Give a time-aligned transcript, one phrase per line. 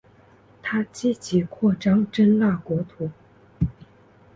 [0.63, 3.11] 他积极扩张真腊国土。